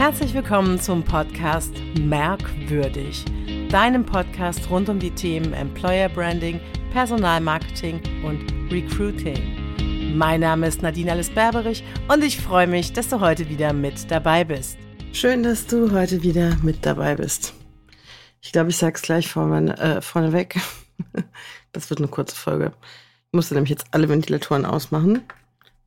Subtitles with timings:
[0.00, 3.22] Herzlich willkommen zum Podcast Merkwürdig,
[3.68, 6.58] deinem Podcast rund um die Themen Employer Branding,
[6.90, 10.16] Personalmarketing und Recruiting.
[10.16, 14.10] Mein Name ist Nadine Alice Berberich und ich freue mich, dass du heute wieder mit
[14.10, 14.78] dabei bist.
[15.12, 17.52] Schön, dass du heute wieder mit dabei bist.
[18.40, 20.58] Ich glaube, ich sage es gleich vorne, äh, vorneweg.
[21.72, 22.72] Das wird eine kurze Folge.
[23.26, 25.22] Ich musste nämlich jetzt alle Ventilatoren ausmachen.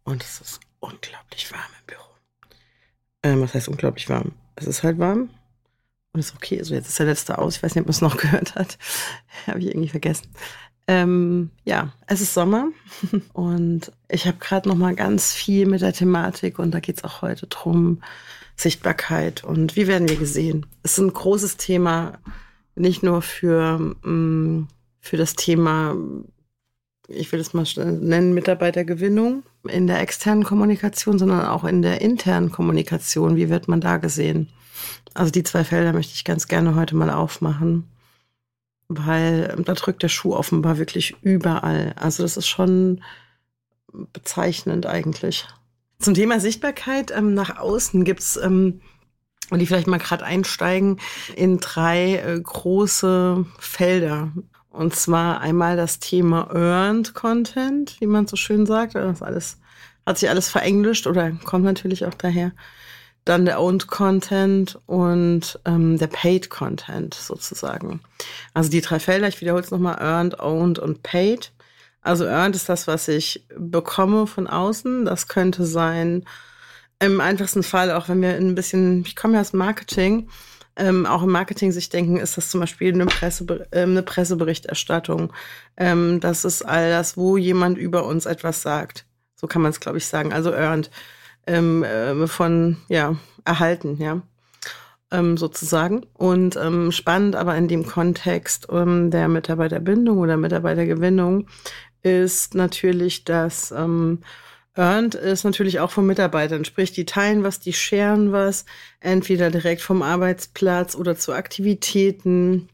[0.03, 2.12] Und es ist unglaublich warm im Büro.
[3.23, 4.33] Ähm, was heißt unglaublich warm?
[4.55, 5.29] Es ist halt warm.
[6.13, 6.59] Und es ist okay.
[6.59, 7.57] Also jetzt ist der letzte aus.
[7.57, 8.77] Ich weiß nicht, ob man es noch gehört hat.
[9.47, 10.27] Habe ich irgendwie vergessen.
[10.85, 12.67] Ähm, ja, es ist Sommer
[13.33, 17.03] und ich habe gerade noch mal ganz viel mit der Thematik und da geht es
[17.05, 18.01] auch heute drum
[18.57, 20.65] Sichtbarkeit und wie werden wir gesehen.
[20.83, 22.19] Es ist ein großes Thema,
[22.75, 24.67] nicht nur für mm,
[25.03, 25.95] für das Thema,
[27.07, 32.51] ich will es mal nennen, Mitarbeitergewinnung in der externen Kommunikation, sondern auch in der internen
[32.51, 33.35] Kommunikation.
[33.35, 34.49] Wie wird man da gesehen?
[35.13, 37.89] Also die zwei Felder möchte ich ganz gerne heute mal aufmachen,
[38.87, 41.93] weil da drückt der Schuh offenbar wirklich überall.
[41.97, 43.03] Also das ist schon
[43.91, 45.45] bezeichnend eigentlich.
[45.99, 48.81] Zum Thema Sichtbarkeit ähm, nach außen gibt's ähm,
[49.49, 50.99] und die vielleicht mal gerade einsteigen
[51.35, 54.31] in drei äh, große Felder.
[54.73, 58.95] Und zwar einmal das Thema Earned Content, wie man so schön sagt.
[58.95, 59.59] Das alles
[60.03, 62.51] hat sich alles verenglischt oder kommt natürlich auch daher.
[63.23, 68.01] Dann der Owned Content und ähm, der Paid Content sozusagen.
[68.55, 71.53] Also die drei Felder, ich wiederhole es nochmal, Earned, Owned und Paid.
[72.01, 75.05] Also Earned ist das, was ich bekomme von außen.
[75.05, 76.25] Das könnte sein,
[76.99, 80.29] im einfachsten Fall, auch wenn wir ein bisschen, ich komme ja aus Marketing,
[80.75, 85.31] ähm, auch im Marketing sich denken, ist das zum Beispiel eine, Presse, äh, eine Presseberichterstattung.
[85.77, 89.05] Ähm, das ist all das, wo jemand über uns etwas sagt.
[89.35, 90.33] So kann man es, glaube ich, sagen.
[90.33, 90.89] Also earned
[91.45, 94.21] ähm, äh, von, ja, erhalten, ja.
[95.11, 96.05] Ähm, sozusagen.
[96.13, 101.47] Und ähm, spannend aber in dem Kontext ähm, der Mitarbeiterbindung oder Mitarbeitergewinnung
[102.01, 104.19] ist natürlich, dass ähm,
[104.75, 108.65] Earned ist natürlich auch von Mitarbeitern, sprich, die teilen was, die scheren was,
[108.99, 112.69] entweder direkt vom Arbeitsplatz oder zu Aktivitäten,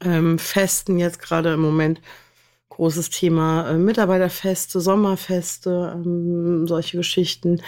[0.00, 2.00] ähm, Festen jetzt gerade im Moment.
[2.68, 7.60] Großes Thema äh, Mitarbeiterfeste, Sommerfeste, ähm, solche Geschichten.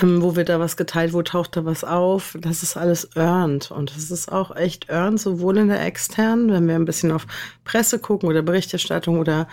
[0.00, 2.36] Ähm, wo wird da was geteilt, wo taucht da was auf?
[2.40, 3.70] Das ist alles earned.
[3.70, 7.26] Und das ist auch echt earned, sowohl in der externen, wenn wir ein bisschen auf
[7.64, 9.48] Presse gucken oder Berichterstattung oder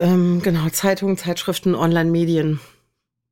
[0.00, 2.60] ähm, genau, Zeitungen, Zeitschriften, Online-Medien.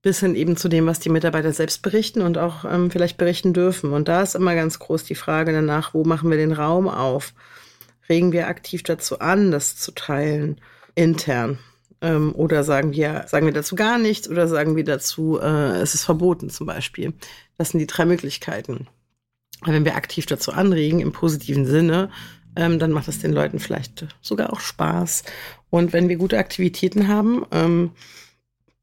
[0.03, 3.53] Bis hin eben zu dem, was die Mitarbeiter selbst berichten und auch ähm, vielleicht berichten
[3.53, 3.93] dürfen.
[3.93, 7.33] Und da ist immer ganz groß die Frage danach, wo machen wir den Raum auf?
[8.09, 10.61] Regen wir aktiv dazu an, das zu teilen,
[10.95, 11.59] intern?
[12.01, 15.95] Ähm, oder sagen wir, sagen wir dazu gar nichts oder sagen wir dazu, äh, es
[15.95, 17.15] ist verboten zum Beispiel.
[17.57, 18.87] Das sind die drei Möglichkeiten.
[19.65, 22.11] Wenn wir aktiv dazu anregen, im positiven Sinne,
[22.57, 25.25] ähm, dann macht es den Leuten vielleicht sogar auch Spaß.
[25.71, 27.91] Und wenn wir gute Aktivitäten haben, ähm,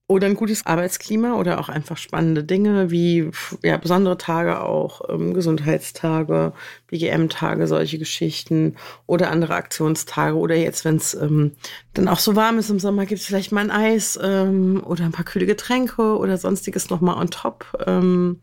[0.07, 3.31] oder ein gutes Arbeitsklima oder auch einfach spannende Dinge wie
[3.63, 6.53] ja, besondere Tage auch, ähm, Gesundheitstage,
[6.93, 8.75] BGM-Tage, solche Geschichten
[9.07, 11.53] oder andere Aktionstage oder jetzt, wenn es ähm,
[11.95, 15.05] dann auch so warm ist im Sommer, gibt es vielleicht mal ein Eis ähm, oder
[15.05, 18.41] ein paar kühle Getränke oder sonstiges nochmal on top ähm,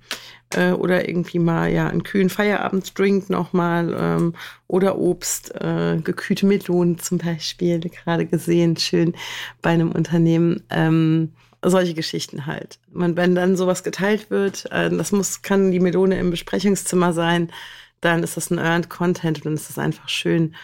[0.54, 4.34] äh, oder irgendwie mal ja einen kühlen Feierabenddrink nochmal ähm,
[4.66, 9.14] oder Obst, äh, gekühlte Melonen zum Beispiel, gerade gesehen, schön
[9.62, 10.64] bei einem Unternehmen.
[10.70, 11.30] Ähm,
[11.62, 12.78] solche Geschichten halt.
[12.88, 17.52] Wenn dann sowas geteilt wird, äh, das muss, kann die Melone im Besprechungszimmer sein,
[18.00, 20.54] dann ist das ein Earned Content und dann ist es einfach schön,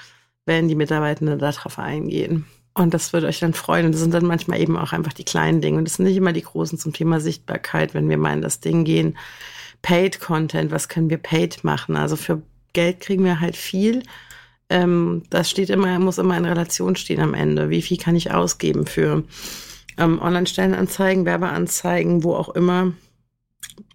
[0.45, 2.47] wenn die Mitarbeitenden darauf eingehen.
[2.75, 3.87] Und das würde euch dann freuen.
[3.87, 5.79] Und das sind dann manchmal eben auch einfach die kleinen Dinge.
[5.79, 8.61] Und das sind nicht immer die großen zum Thema Sichtbarkeit, wenn wir mal in das
[8.61, 9.17] Ding gehen.
[9.81, 11.97] Paid Content, was können wir paid machen?
[11.97, 12.43] Also für
[12.75, 14.03] Geld kriegen wir halt viel.
[14.69, 17.71] Ähm, das steht immer, muss immer in Relation stehen am Ende.
[17.71, 19.25] Wie viel kann ich ausgeben für
[19.97, 22.93] ähm, Online-Stellenanzeigen, Werbeanzeigen, wo auch immer,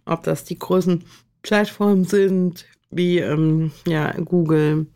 [0.05, 1.03] ob das die großen
[1.43, 4.87] Plattformen sind, wie ähm, ja, Google,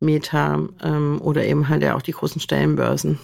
[0.00, 3.18] Meta ähm, oder eben halt ja auch die großen Stellenbörsen.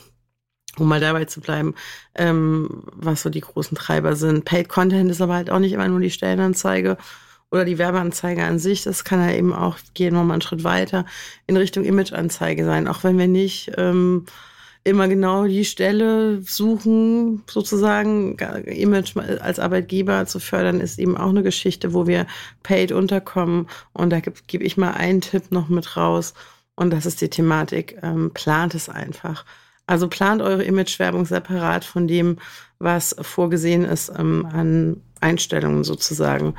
[0.77, 1.75] Um mal dabei zu bleiben,
[2.17, 4.45] ähm, was so die großen Treiber sind.
[4.45, 6.97] Paid Content ist aber halt auch nicht immer nur die Stellenanzeige
[7.53, 8.83] oder die Werbeanzeige an sich.
[8.83, 11.07] Das kann ja eben auch, gehen wir mal einen Schritt weiter,
[11.47, 12.89] in Richtung Imageanzeige sein.
[12.89, 14.27] Auch wenn wir nicht ähm,
[14.85, 18.37] immer genau die Stelle suchen, sozusagen
[18.67, 22.27] Image als Arbeitgeber zu fördern, ist eben auch eine Geschichte, wo wir
[22.63, 23.67] paid unterkommen.
[23.95, 26.35] Und da gebe geb ich mal einen Tipp noch mit raus.
[26.77, 29.47] Und das ist die Thematik, ähm, plant es einfach.
[29.87, 32.39] Also plant eure Imagewerbung separat von dem,
[32.79, 36.55] was vorgesehen ist ähm, an Einstellungen sozusagen.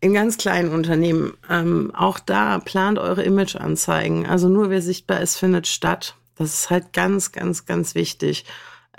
[0.00, 4.26] in ganz kleinen Unternehmen, ähm, auch da plant eure Imageanzeigen.
[4.26, 6.16] Also nur wer sichtbar ist, findet statt.
[6.42, 8.44] Das ist halt ganz, ganz, ganz wichtig.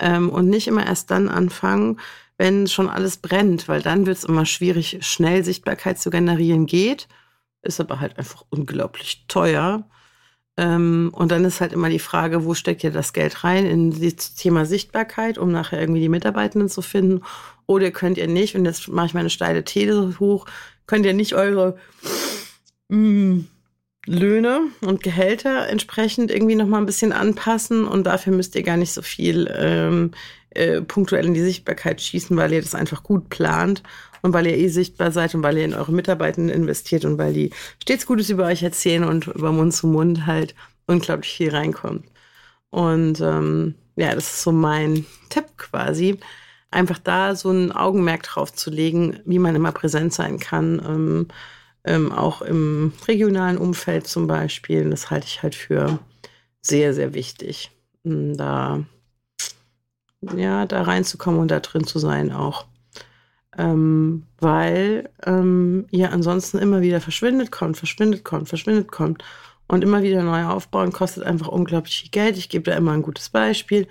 [0.00, 2.00] Ähm, und nicht immer erst dann anfangen,
[2.36, 7.08] wenn schon alles brennt, weil dann wird es immer schwierig, schnell Sichtbarkeit zu generieren geht,
[7.62, 9.88] ist aber halt einfach unglaublich teuer.
[10.56, 13.90] Ähm, und dann ist halt immer die Frage, wo steckt ihr das Geld rein in
[13.90, 17.22] das Thema Sichtbarkeit, um nachher irgendwie die Mitarbeitenden zu finden?
[17.66, 20.46] Oder könnt ihr nicht, und jetzt mache ich meine steile These hoch,
[20.86, 21.76] könnt ihr nicht eure
[22.88, 23.40] mm,
[24.06, 28.92] Löhne und Gehälter entsprechend irgendwie nochmal ein bisschen anpassen und dafür müsst ihr gar nicht
[28.92, 30.10] so viel ähm,
[30.50, 33.82] äh, punktuell in die Sichtbarkeit schießen, weil ihr das einfach gut plant
[34.22, 37.32] und weil ihr eh sichtbar seid und weil ihr in eure Mitarbeitenden investiert und weil
[37.32, 37.50] die
[37.82, 40.54] stets Gutes über euch erzählen und über Mund zu Mund halt
[40.86, 42.06] unglaublich viel reinkommt.
[42.70, 46.18] Und ähm, ja, das ist so mein Tipp quasi,
[46.70, 50.82] einfach da so ein Augenmerk drauf zu legen, wie man immer präsent sein kann.
[50.84, 51.28] Ähm,
[51.84, 54.88] ähm, auch im regionalen Umfeld zum Beispiel.
[54.90, 55.98] Das halte ich halt für
[56.60, 57.70] sehr, sehr wichtig,
[58.04, 58.84] da
[60.36, 62.66] ja, da reinzukommen und da drin zu sein auch.
[63.56, 69.22] Ähm, weil ähm, ihr ansonsten immer wieder verschwindet kommt, verschwindet kommt, verschwindet kommt
[69.68, 72.36] und immer wieder neu aufbauen kostet einfach unglaublich viel Geld.
[72.36, 73.86] Ich gebe da immer ein gutes Beispiel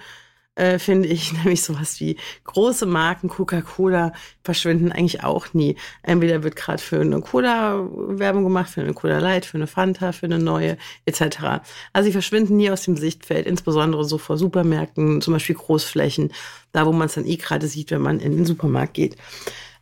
[0.56, 4.14] äh, finde ich, nämlich sowas wie große Marken, Coca-Cola,
[4.44, 5.76] verschwinden eigentlich auch nie.
[6.02, 10.12] Entweder wird gerade für eine Cola Werbung gemacht, für eine Cola Light, für eine Fanta,
[10.12, 11.62] für eine neue, etc.
[11.94, 16.32] Also sie verschwinden nie aus dem Sichtfeld, insbesondere so vor Supermärkten, zum Beispiel Großflächen,
[16.72, 19.16] da wo man es dann eh gerade sieht, wenn man in den Supermarkt geht.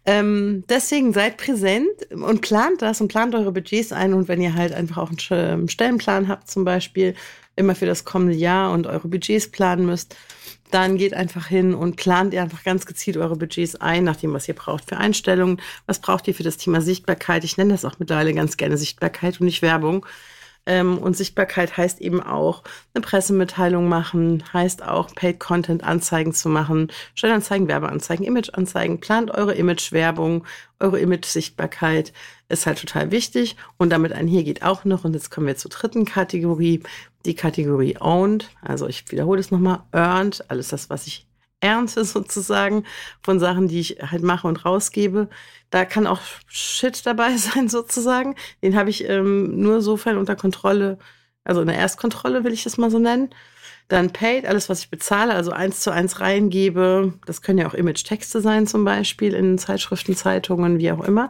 [0.03, 4.13] Ähm, deswegen seid präsent und plant das und plant eure Budgets ein.
[4.13, 7.13] Und wenn ihr halt einfach auch einen Stellenplan habt, zum Beispiel,
[7.56, 10.15] immer für das kommende Jahr und eure Budgets planen müsst,
[10.73, 14.33] dann geht einfach hin und plant ihr einfach ganz gezielt eure Budgets ein, nach dem,
[14.33, 15.62] was ihr braucht für Einstellungen.
[15.85, 17.44] Was braucht ihr für das Thema Sichtbarkeit?
[17.44, 20.06] Ich nenne das auch mittlerweile ganz gerne Sichtbarkeit und nicht Werbung.
[20.68, 22.63] Ähm, und Sichtbarkeit heißt eben auch
[22.94, 29.00] eine Pressemitteilung machen, heißt auch Paid Content Anzeigen zu machen, Stellanzeigen, Werbeanzeigen, Imageanzeigen.
[29.00, 30.45] Plant eure Image-Werbung,
[30.79, 32.13] eure Image-Sichtbarkeit
[32.47, 33.56] ist halt total wichtig.
[33.77, 36.83] Und damit einher geht auch noch, und jetzt kommen wir zur dritten Kategorie,
[37.25, 38.50] die Kategorie Owned.
[38.62, 41.27] Also ich wiederhole es nochmal, Earned, alles das, was ich
[41.62, 42.85] ernte sozusagen
[43.21, 45.29] von Sachen, die ich halt mache und rausgebe.
[45.69, 48.35] Da kann auch Shit dabei sein sozusagen.
[48.62, 50.97] Den habe ich ähm, nur sofern unter Kontrolle,
[51.44, 53.29] also in der Erstkontrolle will ich das mal so nennen.
[53.92, 57.12] Dann Paid, alles, was ich bezahle, also eins zu eins reingebe.
[57.26, 61.30] Das können ja auch Image-Texte sein zum Beispiel in Zeitschriften, Zeitungen, wie auch immer.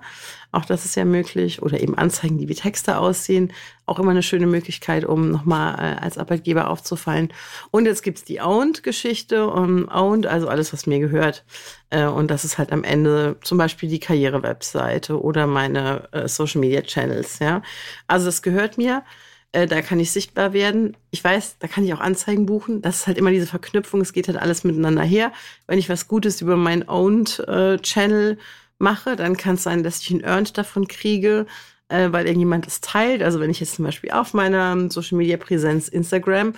[0.51, 1.63] Auch das ist ja möglich.
[1.63, 3.51] Oder eben Anzeigen, die wie Texte aussehen.
[3.87, 7.33] Auch immer eine schöne Möglichkeit, um nochmal äh, als Arbeitgeber aufzufallen.
[7.71, 9.47] Und jetzt gibt's die Owned-Geschichte.
[9.47, 11.43] Um, Owned, also alles, was mir gehört.
[11.89, 17.39] Äh, und das ist halt am Ende zum Beispiel die Karriere-Webseite oder meine äh, Social-Media-Channels.
[17.39, 17.63] Ja?
[18.05, 19.01] Also das gehört mir.
[19.53, 20.95] Äh, da kann ich sichtbar werden.
[21.11, 22.81] Ich weiß, da kann ich auch Anzeigen buchen.
[22.81, 24.01] Das ist halt immer diese Verknüpfung.
[24.01, 25.31] Es geht halt alles miteinander her.
[25.67, 28.37] Wenn ich was Gutes über meinen Owned äh, Channel
[28.77, 31.45] mache, dann kann es sein, dass ich ein Earned davon kriege,
[31.89, 33.21] äh, weil irgendjemand es teilt.
[33.23, 36.53] Also wenn ich jetzt zum Beispiel auf meiner Social Media Präsenz Instagram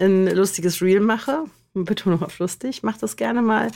[0.00, 1.44] ein lustiges Reel mache,
[1.84, 3.70] Betonung auf lustig, macht das gerne mal.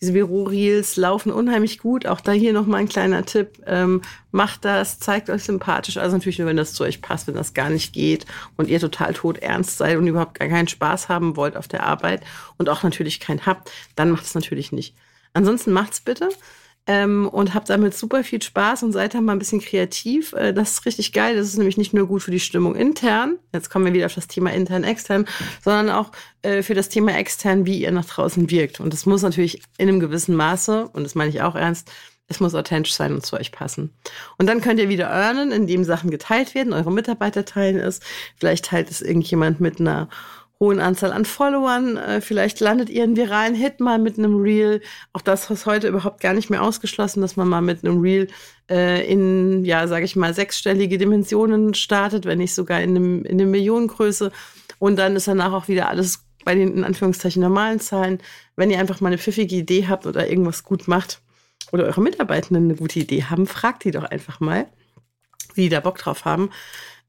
[0.00, 2.06] Diese Büro-Reels laufen unheimlich gut.
[2.06, 3.62] Auch da hier nochmal ein kleiner Tipp.
[3.66, 4.00] Ähm,
[4.30, 5.98] macht das, zeigt euch sympathisch.
[5.98, 8.24] Also natürlich nur, wenn das zu euch passt, wenn das gar nicht geht
[8.56, 11.84] und ihr total tot ernst seid und überhaupt gar keinen Spaß haben wollt auf der
[11.84, 12.22] Arbeit
[12.56, 14.94] und auch natürlich keinen habt, dann macht es natürlich nicht.
[15.34, 16.30] Ansonsten macht's bitte
[16.90, 20.32] ähm, und habt damit super viel Spaß und seid da mal ein bisschen kreativ.
[20.32, 21.36] Äh, das ist richtig geil.
[21.36, 24.14] Das ist nämlich nicht nur gut für die Stimmung intern, jetzt kommen wir wieder auf
[24.14, 25.26] das Thema intern, extern,
[25.62, 26.10] sondern auch
[26.42, 28.80] äh, für das Thema extern, wie ihr nach draußen wirkt.
[28.80, 31.92] Und das muss natürlich in einem gewissen Maße, und das meine ich auch ernst,
[32.26, 33.92] es muss authentisch sein und zu euch passen.
[34.36, 38.00] Und dann könnt ihr wieder earnen, indem Sachen geteilt werden, eure Mitarbeiter teilen es.
[38.36, 40.08] Vielleicht teilt es irgendjemand mit einer
[40.60, 41.96] hohen Anzahl an Followern.
[41.96, 44.82] Äh, vielleicht landet ihr einen viralen Hit mal mit einem Reel.
[45.14, 48.28] Auch das ist heute überhaupt gar nicht mehr ausgeschlossen, dass man mal mit einem Reel
[48.70, 53.40] äh, in, ja, sage ich mal, sechsstellige Dimensionen startet, wenn nicht sogar in, einem, in
[53.40, 54.30] einer Millionengröße.
[54.78, 58.18] Und dann ist danach auch wieder alles bei den in Anführungszeichen normalen Zahlen.
[58.54, 61.22] Wenn ihr einfach mal eine pfiffige Idee habt oder irgendwas gut macht
[61.72, 64.66] oder eure Mitarbeitenden eine gute Idee haben, fragt die doch einfach mal,
[65.54, 66.50] wie die da Bock drauf haben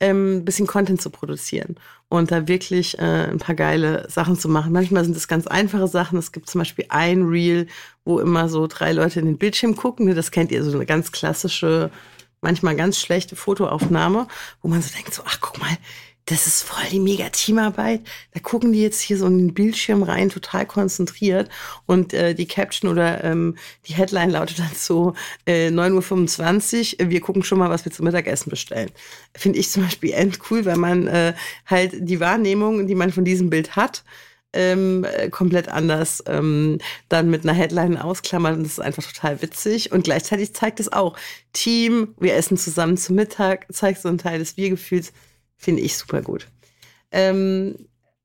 [0.01, 1.75] ähm, bisschen Content zu produzieren
[2.09, 4.73] und da wirklich äh, ein paar geile Sachen zu machen.
[4.73, 6.17] Manchmal sind es ganz einfache Sachen.
[6.17, 7.67] Es gibt zum Beispiel ein Reel,
[8.03, 10.13] wo immer so drei Leute in den Bildschirm gucken.
[10.13, 11.91] Das kennt ihr, so eine ganz klassische,
[12.41, 14.27] manchmal ganz schlechte Fotoaufnahme,
[14.61, 15.77] wo man so denkt, so, ach guck mal,
[16.31, 18.01] das ist voll die mega Teamarbeit.
[18.33, 21.49] Da gucken die jetzt hier so in den Bildschirm rein, total konzentriert.
[21.85, 23.57] Und äh, die Caption oder ähm,
[23.87, 25.13] die Headline lautet dann so,
[25.45, 28.91] äh, 9.25 Uhr, wir gucken schon mal, was wir zum Mittagessen bestellen.
[29.35, 31.33] Finde ich zum Beispiel end cool, weil man äh,
[31.65, 34.03] halt die Wahrnehmung, die man von diesem Bild hat,
[34.53, 38.55] ähm, äh, komplett anders ähm, dann mit einer Headline ausklammern.
[38.55, 39.91] Und das ist einfach total witzig.
[39.91, 41.17] Und gleichzeitig zeigt es auch
[41.51, 45.11] Team, wir essen zusammen zu Mittag, zeigt so einen Teil des Wir-Gefühls.
[45.61, 46.47] Finde ich super gut.
[47.11, 47.75] Ähm,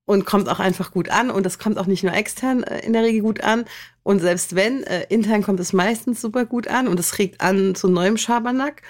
[0.07, 1.31] und kommt auch einfach gut an.
[1.31, 3.67] Und das kommt auch nicht nur extern äh, in der Regel gut an.
[4.03, 6.89] Und selbst wenn, äh, intern kommt es meistens super gut an.
[6.89, 8.83] Und es regt an zu neuem Schabernack.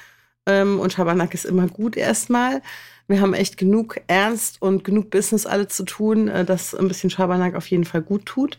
[0.46, 2.62] Ähm, und Schabernack ist immer gut erstmal.
[3.08, 7.10] Wir haben echt genug Ernst und genug Business alle zu tun, äh, dass ein bisschen
[7.10, 8.58] Schabernack auf jeden Fall gut tut.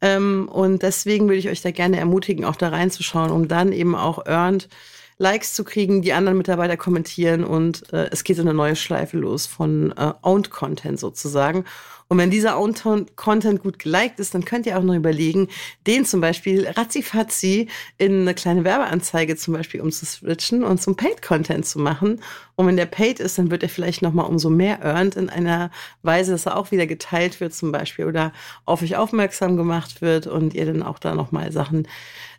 [0.00, 3.94] Ähm, und deswegen würde ich euch da gerne ermutigen, auch da reinzuschauen, um dann eben
[3.94, 4.68] auch earned
[5.18, 9.18] Likes zu kriegen, die anderen Mitarbeiter kommentieren und äh, es geht so eine neue Schleife
[9.18, 11.64] los von äh, Owned Content sozusagen.
[12.10, 15.48] Und wenn dieser Owned Content gut geliked ist, dann könnt ihr auch noch überlegen,
[15.86, 21.66] den zum Beispiel ratzifatzi in eine kleine Werbeanzeige zum Beispiel umzuswitchen und zum Paid Content
[21.66, 22.22] zu machen.
[22.56, 25.70] Und wenn der Paid ist, dann wird er vielleicht nochmal umso mehr earned in einer
[26.02, 28.32] Weise, dass er auch wieder geteilt wird zum Beispiel oder
[28.64, 31.86] auf euch aufmerksam gemacht wird und ihr dann auch da nochmal Sachen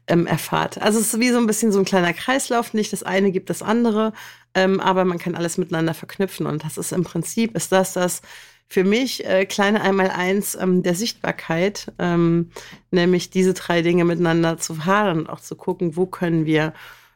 [0.09, 0.81] ähm, erfahrt.
[0.81, 3.49] Also es ist wie so ein bisschen so ein kleiner Kreislauf, nicht das eine gibt
[3.49, 4.13] das andere,
[4.53, 8.21] ähm, aber man kann alles miteinander verknüpfen und das ist im Prinzip, ist das das
[8.67, 12.51] für mich äh, kleine Einmaleins ähm, der Sichtbarkeit, ähm,
[12.91, 16.73] nämlich diese drei Dinge miteinander zu verharren und auch zu gucken, wo können wir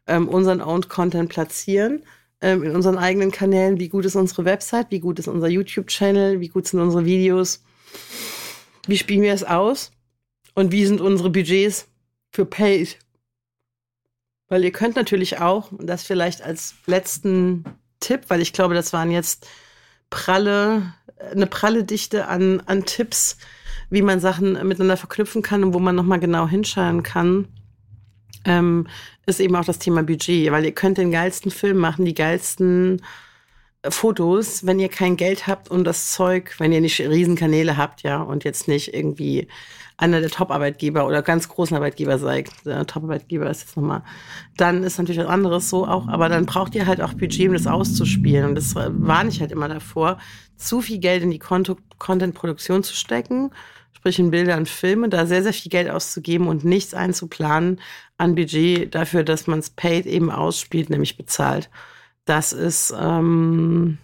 [0.08, 2.04] ähm, unseren Owned Content platzieren
[2.42, 6.40] ähm, in unseren eigenen Kanälen, wie gut ist unsere Website, wie gut ist unser YouTube-Channel,
[6.40, 7.64] wie gut sind unsere Videos,
[8.88, 9.92] wie spielen wir es aus?
[10.56, 11.88] Und wie sind unsere Budgets
[12.34, 12.98] für Paid.
[14.50, 17.64] Weil ihr könnt natürlich auch, und das vielleicht als letzten
[18.00, 19.48] Tipp, weil ich glaube, das waren jetzt
[20.10, 20.94] pralle,
[21.32, 23.38] eine pralle Dichte an, an Tipps,
[23.90, 27.48] wie man Sachen miteinander verknüpfen kann und wo man nochmal genau hinschauen kann,
[28.46, 28.88] ähm,
[29.26, 33.02] ist eben auch das Thema Budget, weil ihr könnt den geilsten Film machen, die geilsten
[33.90, 38.22] Fotos, wenn ihr kein Geld habt um das Zeug, wenn ihr nicht Riesenkanäle habt, ja,
[38.22, 39.48] und jetzt nicht irgendwie
[39.98, 44.04] einer der Top-Arbeitgeber oder ganz großen Arbeitgeber seid, der Top-Arbeitgeber ist jetzt nochmal,
[44.58, 47.54] dann ist natürlich was anderes so auch, aber dann braucht ihr halt auch Budget, um
[47.54, 48.46] das auszuspielen.
[48.46, 50.18] Und das warne ich halt immer davor,
[50.56, 53.52] zu viel Geld in die Content-Produktion zu stecken,
[53.92, 57.82] sprich in Bilder und Filme, da sehr, sehr viel Geld auszugeben und nichts einzuplanen
[58.18, 61.70] an Budget dafür, dass man es paid eben ausspielt, nämlich bezahlt.
[62.26, 63.98] Das ist, ähm,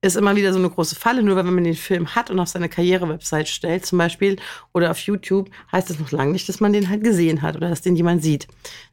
[0.00, 1.22] ist immer wieder so eine große Falle.
[1.22, 4.36] Nur wenn man den Film hat und auf seine Karriere-Website stellt, zum Beispiel,
[4.72, 7.68] oder auf YouTube, heißt das noch lange nicht, dass man den halt gesehen hat oder
[7.68, 8.48] dass den jemand sieht.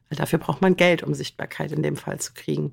[0.08, 2.72] Weil dafür braucht man Geld, um Sichtbarkeit in dem Fall zu kriegen.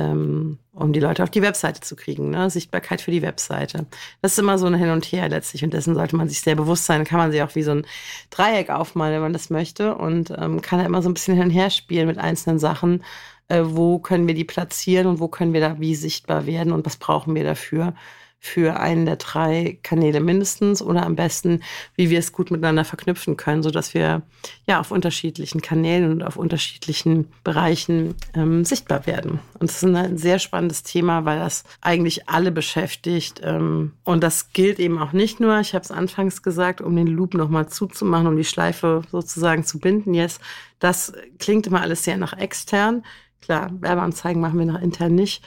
[0.00, 2.48] Ähm, um die Leute auf die Webseite zu kriegen, ne?
[2.48, 3.86] Sichtbarkeit für die Webseite.
[4.22, 6.56] Das ist immer so ein Hin und Her letztlich und dessen sollte man sich sehr
[6.56, 7.04] bewusst sein.
[7.04, 7.86] Kann man sich auch wie so ein
[8.30, 11.44] Dreieck aufmalen, wenn man das möchte und ähm, kann da immer so ein bisschen hin
[11.44, 13.02] und her spielen mit einzelnen Sachen
[13.48, 16.86] äh, wo können wir die platzieren und wo können wir da wie sichtbar werden und
[16.86, 17.94] was brauchen wir dafür
[18.42, 21.62] für einen der drei Kanäle mindestens oder am besten,
[21.94, 24.22] wie wir es gut miteinander verknüpfen können, so dass wir
[24.66, 29.40] ja auf unterschiedlichen Kanälen und auf unterschiedlichen Bereichen ähm, sichtbar werden.
[29.58, 33.42] Und das ist ein sehr spannendes Thema, weil das eigentlich alle beschäftigt.
[33.44, 37.08] Ähm, und das gilt eben auch nicht nur, ich habe es anfangs gesagt, um den
[37.08, 40.40] Loop nochmal zuzumachen, um die Schleife sozusagen zu binden jetzt.
[40.78, 43.04] Das klingt immer alles sehr nach extern.
[43.40, 45.42] Klar, Werbeanzeigen machen wir nach intern nicht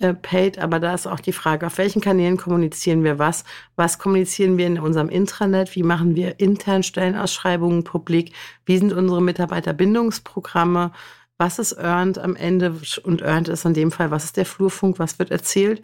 [0.00, 3.44] äh, paid, aber da ist auch die Frage, auf welchen Kanälen kommunizieren wir was?
[3.74, 5.74] Was kommunizieren wir in unserem Intranet?
[5.74, 8.32] Wie machen wir intern Stellenausschreibungen publik?
[8.64, 10.92] Wie sind unsere Mitarbeiterbindungsprogramme?
[11.36, 12.80] Was ist earned am Ende?
[13.02, 14.98] Und earned ist in dem Fall, was ist der Flurfunk?
[14.98, 15.82] Was wird erzählt?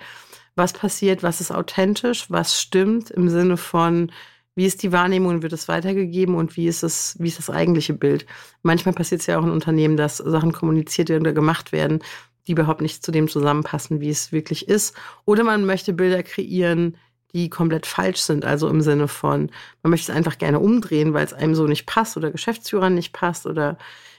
[0.54, 1.22] Was passiert?
[1.22, 2.30] Was ist authentisch?
[2.30, 4.12] Was stimmt im Sinne von,
[4.54, 7.94] wie ist die Wahrnehmung, wird es weitergegeben und wie ist es, wie ist das eigentliche
[7.94, 8.26] Bild?
[8.62, 12.00] Manchmal passiert es ja auch in Unternehmen, dass Sachen kommuniziert werden oder gemacht werden,
[12.46, 14.94] die überhaupt nicht zu dem zusammenpassen, wie es wirklich ist.
[15.24, 16.96] Oder man möchte Bilder kreieren,
[17.32, 18.44] die komplett falsch sind.
[18.44, 19.50] Also im Sinne von,
[19.82, 23.12] man möchte es einfach gerne umdrehen, weil es einem so nicht passt oder Geschäftsführern nicht
[23.12, 23.76] passt oder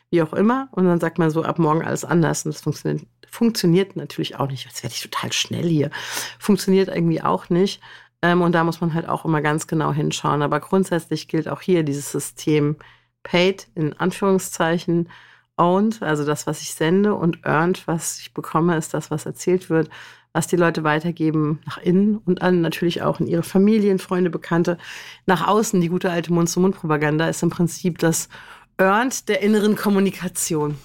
[0.10, 0.68] wie auch immer.
[0.72, 2.46] Und dann sagt man so, ab morgen alles anders.
[2.46, 4.66] Und das funktioniert, funktioniert natürlich auch nicht.
[4.66, 5.92] Jetzt werde ich total schnell hier.
[6.40, 7.82] Funktioniert irgendwie auch nicht.
[8.22, 10.42] Ähm, und da muss man halt auch immer ganz genau hinschauen.
[10.42, 12.78] Aber grundsätzlich gilt auch hier dieses System
[13.24, 15.10] paid in Anführungszeichen,
[15.58, 19.70] owned, also das, was ich sende und earned, was ich bekomme, ist das, was erzählt
[19.70, 19.90] wird,
[20.34, 24.78] was die Leute weitergeben nach innen und an natürlich auch in ihre Familien, Freunde, Bekannte.
[25.26, 28.28] Nach außen, die gute alte Mund-zu-Mund-Propaganda ist im Prinzip das
[28.78, 30.78] earned der inneren Kommunikation.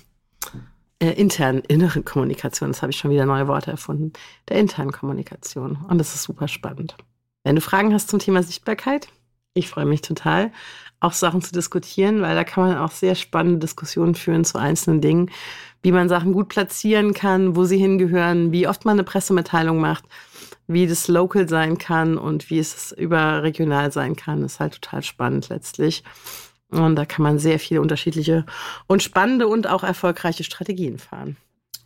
[1.00, 2.70] äh, internen, inneren Kommunikation.
[2.70, 4.12] Das habe ich schon wieder neue Worte erfunden.
[4.48, 5.78] Der internen Kommunikation.
[5.88, 6.96] Und das ist super spannend.
[7.44, 9.08] Wenn du Fragen hast zum Thema Sichtbarkeit,
[9.54, 10.52] ich freue mich total,
[11.00, 15.00] auch Sachen zu diskutieren, weil da kann man auch sehr spannende Diskussionen führen zu einzelnen
[15.00, 15.30] Dingen,
[15.82, 20.04] wie man Sachen gut platzieren kann, wo sie hingehören, wie oft man eine Pressemitteilung macht,
[20.66, 24.42] wie das local sein kann und wie es überregional sein kann.
[24.42, 26.04] Das ist halt total spannend letztlich.
[26.70, 28.44] Und da kann man sehr viele unterschiedliche
[28.86, 31.36] und spannende und auch erfolgreiche Strategien fahren.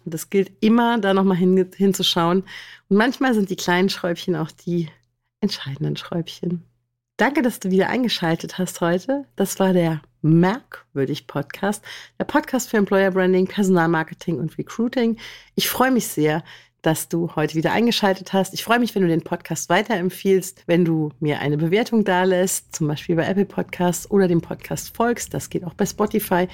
[0.05, 2.43] Und das gilt immer, da nochmal hin, hinzuschauen.
[2.89, 4.91] Und manchmal sind die kleinen Schräubchen auch die
[5.45, 6.65] entscheidenden Schräubchen.
[7.17, 9.25] Danke, dass du wieder eingeschaltet hast heute.
[9.37, 11.85] Das war der Merkwürdig Podcast,
[12.19, 15.19] der Podcast für Employer Branding, Personalmarketing und Recruiting.
[15.55, 16.43] Ich freue mich sehr,
[16.83, 18.53] dass du heute wieder eingeschaltet hast.
[18.53, 22.89] Ich freue mich, wenn du den Podcast weiterempfiehlst, wenn du mir eine Bewertung dalässt, zum
[22.89, 25.33] Beispiel bei Apple Podcasts oder dem Podcast folgst.
[25.35, 26.49] Das geht auch bei Spotify.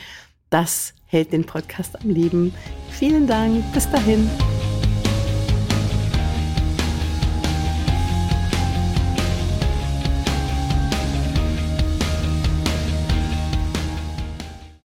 [0.50, 2.54] Das hält den Podcast am Leben.
[2.90, 3.72] Vielen Dank.
[3.72, 4.28] Bis dahin.